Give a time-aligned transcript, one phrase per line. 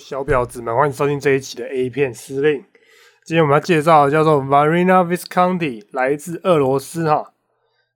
[0.00, 2.64] 小婊子们，欢迎收听这一期的 A 片司令。
[3.22, 7.34] 今天我们要介绍的叫做 Marina Visconti，来自俄罗斯哈。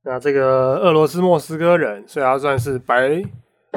[0.03, 3.22] 那这个俄罗斯莫斯科人，所以他算是白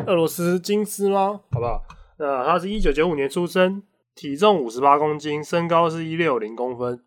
[0.06, 1.82] 俄罗斯金丝猫，好不好？
[2.18, 3.82] 那他是一九九五年出生，
[4.14, 7.02] 体重五十八公斤，身高是一六零公分，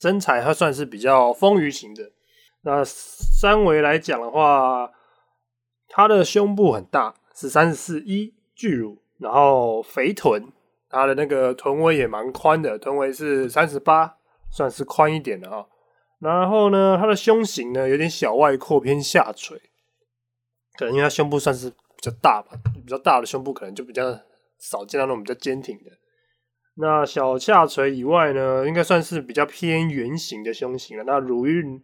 [0.00, 2.12] 身材他算是比较丰腴型的。
[2.62, 4.92] 那三围来讲的话，
[5.88, 9.02] 他的胸部很大，是三十四一巨乳。
[9.18, 10.52] 然后肥臀，
[10.90, 14.16] 它的那个臀围也蛮宽的，臀围是三十八，
[14.50, 15.66] 算是宽一点的哈。
[16.18, 19.56] 然后呢，它的胸型呢有点小外扩偏下垂，
[20.76, 24.18] 可能因为它胸部算是比较大吧，比较大的胸部可能就比较
[24.58, 25.90] 少见到那种比较坚挺的。
[26.76, 31.04] 那小下垂以外呢，应该算是比较偏圆形的胸型了。
[31.04, 31.80] 那乳晕，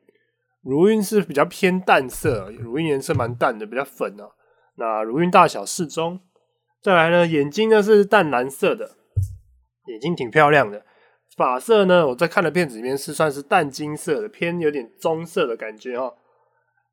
[0.62, 4.30] 乳晕是比较偏淡色，乳晕颜色蛮淡的，比较粉啊。
[4.74, 6.20] 那乳晕大小适中。
[6.83, 8.97] 再来呢，眼睛呢是淡蓝色的，
[9.87, 10.83] 眼睛挺漂亮的。
[11.37, 16.14] 发色呢，我在看的片子里面是算是淡金色的，偏有点棕色的感觉哈。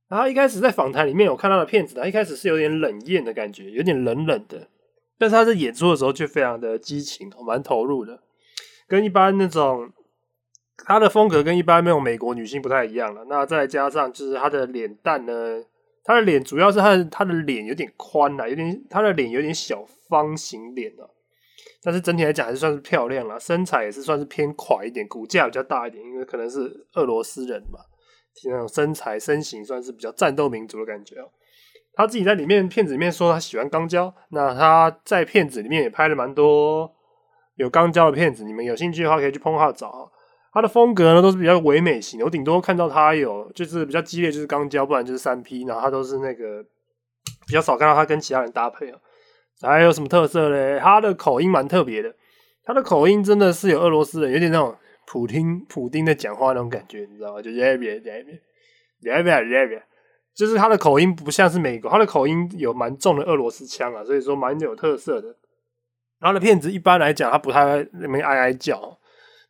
[0.10, 4.68] 然后一开始在访谈里面我看到的片子，呢一开始是有点冷艳的感觉，有点冷冷的。
[5.18, 8.22] 但是他在演出的时候却非常的激情，蛮投入的，
[8.88, 9.90] 跟一般那种
[10.86, 13.26] 他的风格跟一般那种美国女性不太一样了。
[13.30, 15.64] 那再加上就是他的脸蛋呢。
[16.08, 21.04] 他的脸主要是他的他的脸有点宽呐，有点他的脸有点小方形脸啊，
[21.84, 27.80] 但是整体来讲还是算是漂亮啦，身材也是算是偏垮一点，骨架比较大一点，因为可能是俄罗斯人嘛，
[28.46, 31.30] 那种身材身形算是比较战斗民族的感觉哦。
[31.94, 36.90] 他自己在里面片子里面说他喜欢钢胶，那他在片子里面也拍了蛮多
[37.56, 40.10] 有钢胶的片子，你们有兴趣的话可以去碰号找。
[40.53, 46.64] 他的风格呢都是比较唯美型，我顶多看到他有就是比较激烈，就是钢胶，不然就是三 P，然后他都是那个
[47.45, 49.00] 比较少看到他跟其他人搭配啊。
[49.62, 50.80] 还有什么特色嘞？
[50.80, 52.16] 他的口音蛮特别的，
[52.64, 54.76] 他的口音真的是有俄罗斯人，有点那种
[55.08, 57.42] 普丁普丁的讲话那种感觉，你知道吗？
[57.42, 59.82] 就 r a b i a r a b i r a b i ri，
[60.36, 65.36] 就是他的口音不像是美国，他的口音有蛮重的俄罗斯腔啊，所以说蛮有特色的。
[66.20, 68.98] 他的片子一般来讲，他不太那边哀哀叫。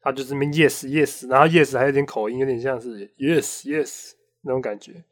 [0.08, 4.12] 他就是那 yes yes，然后 yes 还有点口音，有点像是 yes yes
[4.44, 5.04] 那种感觉。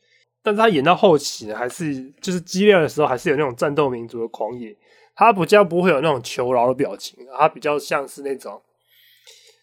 [0.41, 4.73] 但是他演到后期呢，还是就是激烈的时候，还是有那种战斗民族的狂野。
[5.13, 8.61] 他比较不会有那种求饶的表情，他比较像是那种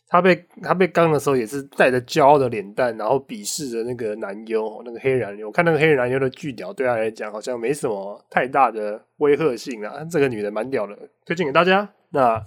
[0.06, 5.42] 他被他被刚的时候，也是带着骄傲的脸蛋，然后鄙视着那个男优，那个黑人。
[5.44, 10.04] 我看那个黑人男优的巨屌，对他来讲好像没什么太大的威吓性啊。
[10.04, 10.94] 这个女的蛮屌的，
[11.25, 11.91] 推荐给大家。
[12.10, 12.44] 那。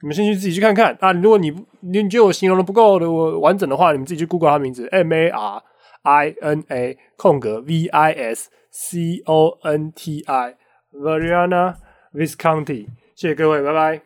[0.00, 1.12] 你们先去自己去看看啊！
[1.12, 1.50] 如果你
[1.80, 5.62] 你觉得我形容的不够的我完整的话，你们自己去 Google 他名字 M A R
[6.02, 10.54] I N A 空格 V I S C O N T I
[10.92, 11.74] Variana
[12.14, 13.96] Visconti，谢谢各位，拜拜。